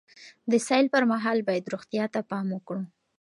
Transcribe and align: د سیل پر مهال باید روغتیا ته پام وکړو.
د 0.51 0.53
سیل 0.67 0.85
پر 0.93 1.03
مهال 1.11 1.39
باید 1.47 1.71
روغتیا 1.73 2.05
ته 2.13 2.19
پام 2.29 2.47
وکړو. 2.51 2.83